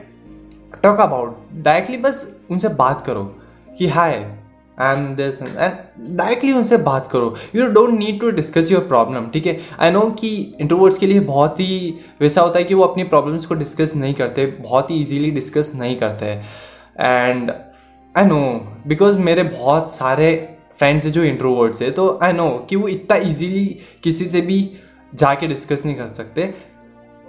टॉक 0.84 1.00
अबाउट 1.02 1.38
डायरेक्टली 1.64 1.98
बस 2.00 2.28
उनसे 2.52 2.68
बात 2.76 3.06
करो 3.06 3.24
कि 3.78 3.88
hi 3.88 4.14
I 4.78 4.96
am 4.96 5.06
this 5.16 5.42
and 5.42 6.18
directly 6.18 6.52
उनसे 6.52 6.78
बात 6.80 7.08
करो। 7.12 7.34
You 7.56 7.68
don't 7.70 7.98
need 8.00 8.20
to 8.22 8.30
discuss 8.32 8.72
your 8.72 8.82
problem 8.88 9.28
ठीक 9.30 9.46
है? 9.46 9.58
आई 9.80 9.92
नो 9.92 10.02
कि 10.20 10.30
इंट्रोवर्ड्स 10.62 10.98
के 10.98 11.08
लिए 11.08 11.20
बहुत 11.22 11.60
ही, 11.60 11.94
वैसा 12.22 12.42
होता 12.42 12.60
है 12.60 12.66
कि 12.66 12.74
वो 12.74 12.84
अपनी 12.84 13.04
प्रॉब्लम्स 13.06 13.46
को 13.46 13.56
डिस्कस 13.56 13.96
नहीं 13.96 14.14
करते, 14.14 14.46
बहुत 14.46 14.92
ही 14.92 14.96
ईजीली 14.96 15.32
डिस्कस 15.32 15.72
नहीं 15.76 15.98
करते। 15.98 16.26
एंड 17.00 17.52
आई 18.16 18.26
नो 18.26 18.40
बिकॉज़ 18.88 19.18
मेरे 19.20 19.44
बहुत 19.44 19.92
सारे 19.92 20.32
फ्रेंड्स 20.78 21.06
हैं 21.06 21.12
जो 21.12 21.24
इंट्रोवर्ड्स 21.24 21.82
है 21.82 21.90
तो 21.92 22.08
आई 22.24 22.34
नो 22.34 22.50
कि 22.70 22.76
वो 22.76 22.88
इतना 22.88 23.18
ईजीली 23.30 23.66
किसी 24.04 24.28
से 24.28 24.42
भी 24.42 24.60
जाके 25.16 25.48
डिस्कस 25.48 25.86
नहीं 25.86 25.96
कर 25.96 26.08
सकते। 26.08 26.54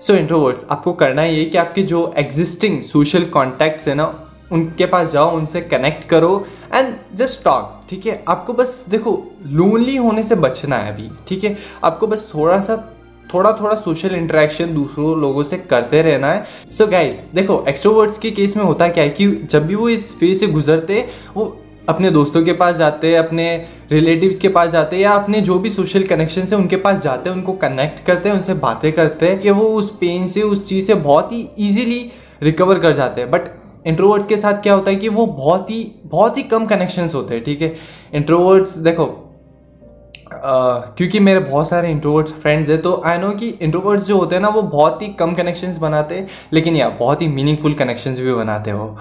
सो 0.00 0.12
so, 0.12 0.18
इंट्रोवर्ड्स 0.18 0.66
आपको 0.70 0.92
करना 0.92 1.24
ये 1.24 1.44
कि 1.44 1.58
आपके 1.58 1.82
जो 1.82 2.12
एग्जिस्टिंग 2.16 2.82
सोशल 2.82 3.24
कॉन्टैक्ट्स 3.24 3.88
है 3.88 3.94
ना 3.94 4.26
उनके 4.52 4.86
पास 4.86 5.12
जाओ 5.12 5.36
उनसे 5.36 5.60
कनेक्ट 5.60 6.04
करो 6.04 6.46
एंड 6.74 6.94
जस्ट 7.14 7.44
टॉक 7.44 7.86
ठीक 7.90 8.06
है? 8.06 8.24
आपको 8.28 8.52
बस 8.52 8.84
देखो 8.88 9.12
लोनली 9.46 9.96
होने 9.96 10.24
से 10.24 10.34
बचना 10.34 10.76
है 10.76 10.92
अभी 10.92 11.10
ठीक 11.28 11.44
है? 11.44 11.56
आपको 11.84 12.06
बस 12.06 12.30
थोड़ा 12.34 12.60
सा 12.60 12.76
थोड़ा 13.34 13.52
थोड़ा 13.52 13.76
सोशल 13.76 14.14
इंटरेक्शन 14.14 14.74
दूसरों 14.74 15.20
लोगों 15.20 15.42
से 15.42 15.58
करते 15.58 16.02
रहना 16.02 16.32
है। 16.32 16.46
सो 16.70 16.84
so 16.84 16.90
गाइस 16.90 17.30
देखो 17.34 17.64
एक्सट्रोवर्ड्स 17.68 18.18
के 18.18 18.30
केस 18.30 18.56
में 18.56 18.64
होता 18.64 18.88
क्या 18.88 19.04
है 19.04 19.10
कि 19.10 19.28
जब 19.50 19.66
भी 19.66 19.74
वो 19.74 19.88
इस 19.88 20.18
फ़ेज़ 20.20 20.40
से 20.40 20.46
गुजरते 20.46 21.08
वो 21.36 21.62
अपने 21.90 22.10
दोस्तों 22.10 22.44
के 22.44 22.52
पास 22.52 22.76
जाते 22.76 23.10
हैं 23.10 23.18
अपने 23.18 23.66
रिलेटिव्स 23.92 24.38
के 24.38 24.48
पास 24.48 24.70
जाते 24.70 24.96
हैं 24.96 25.02
या 25.02 25.12
अपने 25.12 25.40
जो 25.40 25.58
भी 25.58 25.70
सोशल 25.70 26.02
कनेक्शन 26.02 26.42
है 26.42 26.56
उनके 26.56 26.76
पास 26.76 26.98
जाते 26.98 27.30
हैं 27.30 27.36
उनको 27.36 27.52
कनेक्ट 27.52 28.06
करते 28.06 28.28
हैं 28.28 28.36
उनसे 28.36 28.54
बातें 28.54 28.92
करते 28.92 29.28
हैं 29.28 29.38
कि 29.38 29.50
वो 29.50 29.62
उस 29.62 29.90
पेन 29.90 30.26
से 30.26 30.42
उस 30.42 30.68
चीज़ 30.68 30.86
से 30.86 30.94
बहुत 30.94 31.32
ही 31.32 31.48
ईजिली 31.58 32.12
रिकवर 32.42 32.78
कर 32.78 32.92
जाते 32.92 33.20
हैं। 33.20 33.30
बट 33.30 33.40
इंट्रोवर्ड्स 33.86 34.26
के 34.26 34.36
साथ 34.36 34.52
क्या 34.52 34.74
होता 34.74 34.90
है 34.90 34.96
कि 34.96 35.08
वो 35.08 35.26
बहुत 35.26 35.70
ही 35.70 36.00
बहुत 36.04 36.38
ही 36.38 36.42
कम 36.42 36.66
कनेक्शंस 36.66 37.14
होते 37.14 37.34
हैं 37.34 37.44
ठीक 37.44 37.62
है? 37.62 37.76
इंट्रोवर्ड्स 38.14 38.76
देखो 38.78 39.26
Uh, 40.30 40.82
क्योंकि 40.96 41.20
मेरे 41.20 41.40
बहुत 41.40 41.68
सारे 41.68 41.90
इंट्रोवर्ड्स 41.90 42.32
फ्रेंड्स 42.32 42.68
हैं 42.68 42.82
तो 42.82 43.02
आई 43.04 43.18
नो 43.18 43.30
कि 43.30 43.48
इंट्रोवर्ड्स 43.48 44.04
जो 44.04 44.16
होते 44.16 44.34
हैं 44.34 44.42
ना 44.42 44.48
वो 44.48 44.62
बहुत 44.62 45.02
ही 45.02 45.08
कम 45.08 45.34
कनेक्शंस 45.34 45.78
बनाते 45.78 46.14
हैं 46.14 46.28
लेकिन 46.52 46.76
या 46.76 46.88
बहुत 46.88 47.22
ही 47.22 47.28
मीनिंगफुल 47.28 47.72
कनेक्शंस 47.72 48.20
भी 48.20 48.34
बनाते 48.34 48.70
हो 48.70 48.96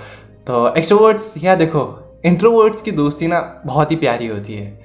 तो 0.48 0.75
एक्सट्रोवर्ड्स 0.75 1.34
या 1.43 1.55
देखो 1.55 2.08
इंट्रोवर्ड्स 2.25 2.81
की 2.81 2.91
दोस्ती 2.91 3.27
ना 3.27 3.61
बहुत 3.65 3.91
ही 3.91 3.95
प्यारी 3.95 4.27
होती 4.27 4.53
है। 4.53 4.79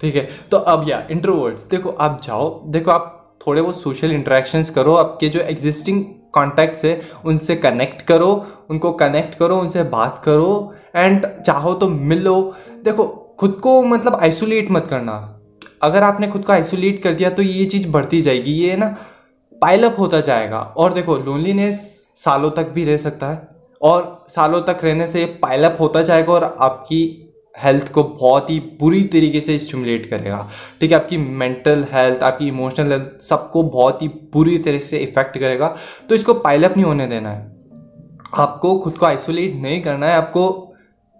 ठीक 0.00 0.16
है? 0.16 0.28
तो 0.50 0.56
अब 0.56 0.88
या 0.88 1.06
इंट्रोवर्ड्स 1.10 1.64
देखो 1.64 1.90
आप 1.90 2.20
जाओ, 2.22 2.62
देखो 2.66 2.90
आप 2.90 3.18
थोड़े 3.46 3.62
बहुत 3.62 3.80
सोशल 3.80 4.12
इंटरेक्शंस 4.12 4.70
करो, 4.70 4.94
आपके 4.94 5.28
जो 5.28 5.40
एग्जिस्टिंग 5.40 6.04
कॉन्टैक्ट्स 6.32 6.84
है, 6.84 7.00
उनसे 7.24 7.56
कनेक्ट 7.56 8.02
करो, 8.02 8.46
उनको 8.70 8.92
कनेक्ट 8.92 9.38
करो, 9.38 9.56
उनसे 9.56 9.82
बात 9.82 10.22
करो 10.24 10.74
एंड 10.96 11.26
चाहो 11.40 11.74
तो 11.74 11.88
मिलो। 11.88 12.54
देखो, 12.84 13.36
खुद 13.40 13.50
को 13.62 13.82
मतलब 13.82 14.14
आइसोलेट 14.14 14.70
मत 14.70 14.86
करना। 14.86 15.40
अगर 15.82 16.02
आपने 16.02 16.28
खुद 16.28 16.44
को 16.44 16.52
आइसोलेट 16.52 17.02
कर 17.02 17.14
दिया 17.14 17.30
तो 17.30 17.42
ये 17.42 17.64
चीज़ 17.64 17.90
बढ़ती 17.90 18.20
जाएगी, 18.20 18.52
ये 18.52 18.76
ना 18.76 18.96
पाइलअप 19.62 19.98
होता 19.98 20.20
जाएगा। 20.20 20.58
और 20.58 20.92
देखो 20.92 21.16
लोनलीनेस 21.16 22.06
सालों 22.14 22.50
तक 22.50 22.68
भी 22.68 22.84
रह 22.84 22.96
सकता 22.96 23.30
है। 23.30 23.51
और 23.82 24.24
सालों 24.28 24.60
तक 24.62 24.84
रहने 24.84 25.06
से 25.06 25.24
पाइलअप 25.42 25.76
होता 25.80 26.02
जाएगा 26.02 26.32
और 26.32 26.44
आपकी 26.44 27.18
हेल्थ 27.54 27.92
को 27.92 28.02
बहुत 28.02 28.50
ही 28.50 28.58
बुरी 28.80 29.02
तरीके 29.04 29.40
से 29.40 29.58
स्टिमुलेट 29.58 30.06
करेगा। 30.06 30.48
ठीक 30.80 30.92
है, 30.92 30.96
आपकी 30.96 31.16
मेंटल 31.16 31.86
हेल्थ 31.92 32.22
आपकी 32.22 32.48
इमोशनल 32.48 32.92
हेल्थ 32.92 33.20
सबको 33.20 33.62
बहुत 33.62 34.02
ही 34.02 34.08
बुरी 34.08 34.58
तरह 34.58 34.78
से 34.78 34.96
इफ़ेक्ट 34.96 35.38
करेगा। 35.38 35.76
तो 36.08 36.14
इसको 36.14 36.34
पाइलअप 36.34 36.76
नहीं 36.76 36.84
होने 36.84 37.06
देना 37.06 37.30
है। 37.30 37.50
आपको 38.38 38.78
खुद 38.78 38.96
को 38.98 39.06
आइसोलेट 39.06 39.54
नहीं 39.54 39.80
करना 39.82 40.06
है, 40.06 40.16
आपको 40.16 40.71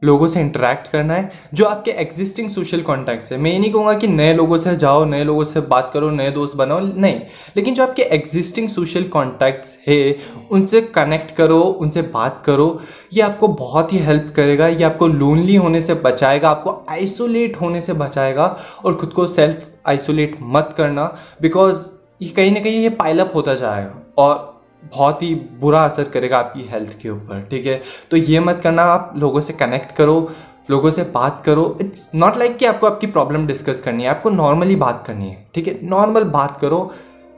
लोगों 0.04 0.26
से 0.26 0.40
इंटरेक्ट 0.40 0.90
करना 0.90 1.14
है, 1.14 1.32
जो 1.54 1.64
आपके 1.64 1.90
एग्जिस्टिंग 1.90 2.50
सोशल 2.50 2.80
कॉन्टैक्ट्स 2.80 3.32
है। 3.32 3.38
मैं 3.38 3.52
ये 3.52 3.58
नहीं 3.58 3.72
कहूँगा 3.72 3.94
कि 3.94 4.06
नए 4.06 4.34
लोगों 4.34 4.58
से 4.58 4.76
जाओ, 4.76 5.04
नए 5.04 5.24
लोगों 5.24 5.44
से 5.44 5.60
बात 5.60 5.90
करो, 5.94 6.10
नए 6.10 6.30
दोस्त 6.30 6.56
बनाओ, 6.56 6.80
नहीं। 6.80 7.20
लेकिन 7.56 7.74
जो 7.74 7.82
आपके 7.82 8.02
एग्जिस्टिंग 8.02 8.68
सोशल 8.68 9.02
कॉन्टैक्ट्स 9.02 9.78
है, 9.88 10.16
उनसे 10.50 10.80
कनेक्ट 10.80 11.30
करो, 11.30 11.60
उनसे 11.60 12.02
बात 12.02 12.42
करो। 12.46 12.80
ये 13.12 13.22
आपको 13.22 13.48
बहुत 13.48 13.92
ही 13.92 13.98
हेल्प 13.98 14.32
करेगा, 14.36 14.68
ये 14.68 14.84
आपको 14.84 15.06
लोनली 15.06 15.56
होने 15.56 15.80
से 15.80 15.94
बचाएगा, 15.94 16.50
आपको 16.50 16.84
आइसोलेट 16.90 17.60
होने 17.60 17.80
से 17.80 17.92
बचाएगा। 17.92 18.56
और 18.84 18.94
खुद 18.94 19.10
को 19.10 19.26
सेल्फ 19.26 19.68
आइसोलेट 19.86 20.38
मत 20.42 20.74
करना 20.76 21.16
बिकॉज़ 21.42 21.88
ये 22.22 22.28
कहीं 22.28 22.52
ना 22.52 22.60
कहीं 22.60 22.80
ये 22.80 22.88
पाइलअप 22.90 23.32
होता 23.34 23.54
जाएगा। 23.54 24.12
और 24.18 24.51
बहुत 24.84 25.22
ही 25.22 25.34
बुरा 25.60 25.82
असर 25.84 26.04
करेगा 26.04 26.38
आपकी 26.38 26.66
हेल्थ 26.70 26.98
के 27.02 27.08
ऊपर, 27.08 27.46
ठीक 27.50 27.66
है? 27.66 27.80
तो 28.10 28.16
ये 28.16 28.40
मत 28.40 28.60
करना, 28.64 28.82
आप 28.82 29.12
लोगों 29.16 29.40
से 29.40 29.52
कनेक्ट 29.52 29.92
करो, 29.96 30.30
लोगों 30.70 30.90
से 30.90 31.02
बात 31.14 31.42
करो। 31.46 31.76
इट्स 31.80 32.10
नॉट 32.14 32.36
लाइक 32.38 32.56
कि 32.56 32.66
आपको 32.66 32.86
आपकी 32.86 33.06
प्रॉब्लम 33.06 33.46
डिस्कस 33.46 33.80
करनी 33.80 34.02
है, 34.02 34.08
आपको 34.08 34.30
नॉर्मली 34.30 34.76
बात 34.76 35.04
करनी 35.06 35.28
है, 35.30 35.46
ठीक 35.54 35.68
है? 35.68 35.78
नॉर्मल 35.82 36.24
बात 36.30 36.58
करो 36.60 36.90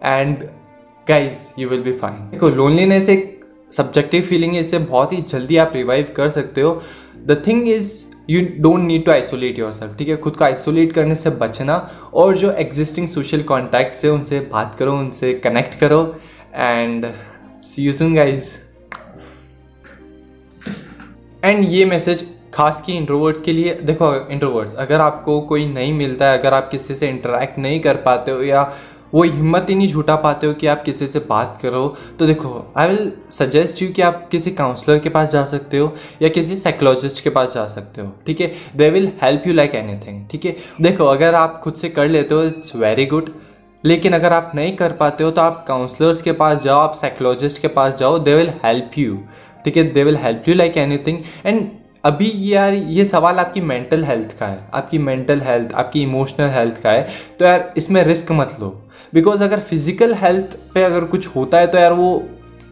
and 0.05 0.45
guys 1.07 1.39
you 1.59 1.69
will 1.69 1.83
be 1.83 1.93
fine 1.93 2.29
देखो 2.31 2.49
लोनलीनेस 2.49 3.09
एक 3.09 3.31
सब्जेक्टिव 3.73 4.23
फीलिंग 4.23 4.55
है 4.55 4.61
इसे 4.61 4.79
बहुत 4.81 5.13
ही 5.13 5.21
जल्दी 5.23 5.57
आप 5.57 5.73
रिवाइव 5.75 6.13
कर 6.17 6.29
सकते 6.29 6.61
हो। 6.61 6.81
The 7.27 7.43
thing 7.47 7.69
is 7.69 7.93
you 8.31 8.41
don't 8.61 8.81
need 8.81 9.05
to 9.05 9.13
isolate 9.13 9.59
yourself 9.73 9.97
ठीक 9.99 10.09
है? 10.09 10.17
खुद 10.17 10.37
को 10.37 10.45
आइसोलेट 10.45 10.93
करने 10.93 11.15
से 11.15 11.31
बचना 11.33 11.77
और 12.15 12.37
जो 12.37 12.51
एग्जिस्टिंग 12.53 13.09
सोशल 13.09 13.43
कॉन्टैक्ट्स 13.43 14.05
है, 14.05 14.11
उनसे 14.11 14.41
बात 14.53 14.75
करो, 14.75 14.93
उनसे 14.93 15.33
कनेक्ट 15.35 15.79
करो 15.81 16.17
and 16.55 17.07
see 17.65 17.83
you 17.83 17.93
soon 17.93 18.15
guys 18.15 18.55
and 21.45 21.69
ये 21.69 21.85
मैसेज 21.85 22.27
खास 22.55 22.81
की 22.81 22.93
इंट्रोवर्ड्स 22.93 23.41
के 23.41 23.53
लिए, 23.53 23.75
देखो 23.75 24.15
इंट्रोवर्ड्स 24.31 24.75
अगर 24.75 25.01
आपको 25.01 25.41
कोई 25.41 25.67
नहीं 25.67 25.93
मिलता 25.93 26.31
है, 26.31 26.39
अगर 26.39 26.55
आप 26.55 26.69
किसी 26.71 26.95
से 26.95 27.09
इंटरेक्ट 27.09 27.59
नहीं 27.59 27.81
कर 27.81 27.97
पाते 27.97 28.31
हो 28.31 28.43
या 28.43 28.63
वो 29.15 29.23
हिम्मत 29.23 29.67
ही 29.71 29.75
नहीं 29.75 29.89
झूठा 29.89 30.17
पाते 30.17 30.47
हो 30.47 30.55
कि 30.55 30.67
आप 30.67 30.83
किसी 30.85 31.09
से 31.09 31.19
बात 31.29 31.59
करो 31.63 31.87
तो 32.19 32.27
देखो 32.27 32.73
आई 32.77 32.89
विल 32.89 33.13
सजेस्ट 33.31 33.83
यू 33.83 33.89
कि 33.89 34.03
आप 34.03 34.29
किसी 34.29 34.51
काउंसलर 34.51 34.99
के 34.99 35.09
पास 35.09 35.33
जा 35.33 35.45
सकते 35.45 35.79
हो 35.79 35.95
या 36.23 36.29
किसी 36.29 36.57
साइकोलॉजिस्ट 36.57 37.23
के 37.25 37.31
पास 37.31 37.55
जा 37.55 37.67
सकते 37.69 38.01
हो, 38.01 38.13
ठीक 38.27 38.41
है? 38.41 38.53
They 38.77 38.91
will 38.91 39.11
help 39.23 39.47
you 39.47 39.55
like 39.55 39.75
anything 39.75 40.25
ठीक 40.31 40.45
है? 40.45 40.57
देखो, 40.81 41.05
अगर 41.05 41.35
आप 41.35 41.61
खुद 41.65 41.75
से 41.75 41.89
कर 41.89 42.09
लेते 42.09 42.35
हो 42.35 42.43
इट्स 42.45 42.77
वेरी 42.77 43.07
गुड 43.07 43.31
लेकिन 43.85 44.13
अगर 44.13 44.33
आप 44.33 44.53
नहीं 44.55 44.75
कर 44.77 44.93
पाते 44.93 45.25
हो 45.25 45.31
तो 45.31 45.41
आप 45.41 45.65
काउंसलर्स 45.69 46.21
के 46.23 46.33
पास 46.33 46.63
जाओ, 46.63 46.79
आप 46.79 46.95
साइकोलॉजिस्ट 46.95 47.63
के 47.63 47.69
पास 47.69 47.97
जाओ 47.97 48.19
दे 48.19 48.35
विल 48.35 48.51
हेल्प 48.65 48.99
यू 48.99 49.19
ठीक 49.65 49.77
है? 49.77 49.83
They 49.85 50.05
will 50.05 50.17
help 50.17 50.49
you 50.49 50.55
like 50.55 50.77
anything 50.77 51.19
and 51.47 51.69
अभी 52.05 52.31
यार 52.45 52.75
ये 52.75 53.05
सवाल 53.05 53.39
आपकी 53.39 53.61
मेंटल 53.63 54.05
हेल्थ 54.05 54.37
का 54.39 54.47
है। 54.47 54.59
आपकी 54.75 54.99
मेंटल 54.99 55.41
हेल्थ 55.41 55.73
आपकी 55.75 56.03
इमोशनल 56.03 56.51
हेल्थ 56.51 56.83
का 56.83 56.91
है। 56.91 57.07
तो 57.39 57.45
यार 57.45 57.73
इसमें 57.77 58.03
रिस्क 58.05 58.33
मत 58.33 58.57
लो। 58.61 58.69
बिकॉज़ 59.15 59.45
अगर 59.45 59.61
फ़िज़िकल 59.61 60.15
हेल्थ 60.15 60.57
पे 60.75 60.83
अगर 60.85 61.05
कुछ 61.07 61.29
होता 61.37 61.59
है 61.59 61.67
तो 61.67 61.79
यार 61.79 61.93
वो 61.93 62.11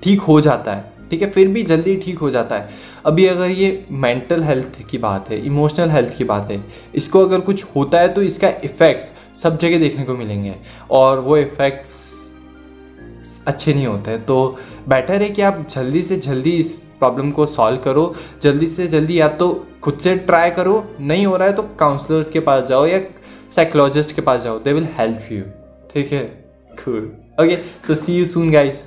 ठीक 0.03 0.21
हो 0.21 0.41
जाता 0.41 0.75
है। 0.75 0.92
ठीक 1.13 1.23
है, 1.23 1.31
फिर 1.31 1.49
भी 1.49 1.63
जल्दी 1.65 1.95
ठीक 1.97 2.19
हो 2.19 2.31
जाता 2.31 2.57
है। 2.57 2.69
अभी 3.07 3.27
अगर 3.27 3.51
ये 3.53 3.85
मेंटल 3.93 4.43
हेल्थ 4.43 4.81
की 4.91 4.99
बात 4.99 5.29
है 5.31 5.41
इमोशनल 5.47 5.91
हेल्थ 5.91 6.17
की 6.19 6.25
बात 6.25 6.51
है, 6.51 6.63
इसको 6.95 7.25
अगर 7.27 7.41
कुछ 7.43 7.65
होता 7.77 8.01
है 8.01 8.09
तो 8.09 8.23
इसका 8.23 8.49
इफ़ेक्ट्स 8.65 9.13
सब 9.37 9.59
जगह 9.59 9.79
देखने 9.79 10.05
को 10.05 10.15
मिलेंगे 10.17 10.55
और 10.91 11.19
वो 11.21 11.37
इफ़ेक्ट्स 11.37 11.95
अच्छे 13.47 13.75
नहीं 13.75 13.87
होते 13.87 14.11
हैं। 14.11 14.25
तो 14.25 14.57
बेटर 14.89 15.23
है 15.23 15.29
कि 15.31 15.43
आप 15.43 15.67
जल्दी 15.71 16.03
से 16.03 16.17
जल्दी 16.19 16.51
इस 16.53 16.73
प्रॉब्लम 16.99 17.31
को 17.31 17.47
सॉल्व 17.49 17.79
करो, 17.81 18.15
जल्दी 18.43 18.67
से 18.67 18.87
जल्दी 18.89 19.19
या 19.21 19.29
तो 19.29 19.49
खुद 19.83 19.99
से 19.99 20.15
ट्राई 20.17 20.51
करो, 20.51 20.85
नहीं 21.01 21.27
हो 21.27 21.37
रहा 21.37 21.49
है 21.49 21.55
तो 21.57 21.63
काउंसलर्स 21.79 22.31
के 22.31 22.41
पास 22.41 22.65
जाओ 22.69 22.87
या 22.87 23.01
साइकोलॉजिस्ट 23.53 24.15
के 24.17 24.23
पास 24.23 24.43
जाओ 24.43 24.59
दे 24.61 24.73
विल 24.73 24.89
हेल्प 24.99 25.29
यू 25.33 25.43
ठीक 25.95 26.13
है? 26.13 26.25
Okay 27.41 27.57
so 27.87 27.95
see 27.95 28.17
you 28.17 28.27
soon 28.27 28.51
guys 28.51 28.85